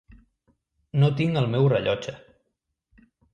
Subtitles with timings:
[1.03, 2.15] No tinc el meu rellotge.